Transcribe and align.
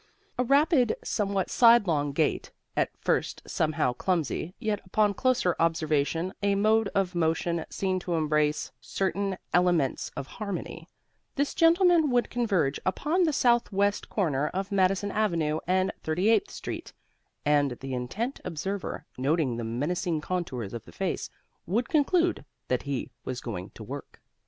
With 0.35 0.47
a 0.47 0.49
rapid, 0.49 0.95
somewhat 1.03 1.51
sidelong 1.51 2.11
gait 2.11 2.49
(at 2.75 2.89
first 2.97 3.43
somehow 3.45 3.93
clumsy, 3.93 4.55
yet 4.57 4.81
upon 4.83 5.13
closer 5.13 5.55
observation 5.59 6.33
a 6.41 6.55
mode 6.55 6.87
of 6.95 7.13
motion 7.13 7.65
seen 7.69 7.99
to 7.99 8.15
embrace 8.15 8.71
certain 8.81 9.37
elements 9.53 10.09
of 10.17 10.25
harmony) 10.25 10.89
this 11.35 11.53
gentleman 11.53 12.09
would 12.09 12.31
converge 12.31 12.79
upon 12.83 13.25
the 13.25 13.31
southwest 13.31 14.09
corner 14.09 14.47
of 14.47 14.71
Madison 14.71 15.11
avenue 15.11 15.59
and 15.67 15.91
38th 16.03 16.49
street; 16.49 16.93
and 17.45 17.73
the 17.79 17.93
intent 17.93 18.41
observer, 18.43 19.05
noting 19.19 19.57
the 19.57 19.63
menacing 19.63 20.19
contours 20.19 20.73
of 20.73 20.83
the 20.85 20.91
face, 20.91 21.29
would 21.67 21.89
conclude 21.89 22.43
that 22.69 22.81
he 22.89 23.11
was 23.23 23.39
going 23.39 23.69
to 23.75 23.83
work. 23.83 24.19